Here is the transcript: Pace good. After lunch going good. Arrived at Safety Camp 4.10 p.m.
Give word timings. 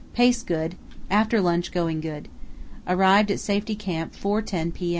Pace 0.13 0.41
good. 0.41 0.77
After 1.11 1.39
lunch 1.39 1.71
going 1.71 2.01
good. 2.01 2.27
Arrived 2.87 3.29
at 3.29 3.39
Safety 3.39 3.75
Camp 3.75 4.13
4.10 4.15 4.73
p.m. 4.73 4.89